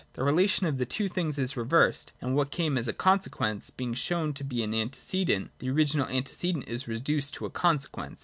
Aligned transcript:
The 0.13 0.23
relation 0.23 0.65
of 0.65 0.79
the 0.79 0.85
two 0.87 1.07
things 1.07 1.37
is 1.37 1.55
reversed; 1.55 2.11
and 2.21 2.35
what 2.35 2.49
came 2.49 2.75
as 2.75 2.87
a 2.87 2.91
consequence, 2.91 3.69
being 3.69 3.93
shown 3.93 4.33
to 4.33 4.43
be 4.43 4.63
an 4.63 4.73
antecedent, 4.73 5.51
the 5.59 5.69
original 5.69 6.07
antecedent 6.07 6.67
is 6.67 6.87
reduced 6.87 7.35
to 7.35 7.45
a 7.45 7.51
consequence. 7.51 8.19